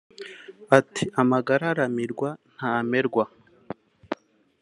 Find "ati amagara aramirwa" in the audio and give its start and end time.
0.77-2.29